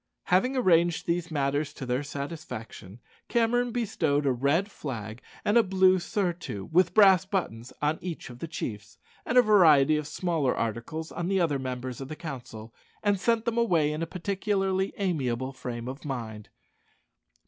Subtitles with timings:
[0.23, 5.99] Having arranged these matters to their satisfaction, Cameron bestowed a red flag and a blue
[5.99, 11.11] surtout with brass buttons on each of the chiefs, and a variety of smaller articles
[11.11, 15.53] on the other members of the council, and sent them away in a particularly amiable
[15.53, 16.49] frame of mind.